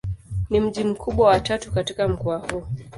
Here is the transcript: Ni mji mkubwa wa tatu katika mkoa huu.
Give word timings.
Ni 0.49 0.59
mji 0.59 0.83
mkubwa 0.83 1.27
wa 1.27 1.39
tatu 1.39 1.71
katika 1.71 2.07
mkoa 2.07 2.37
huu. 2.37 2.63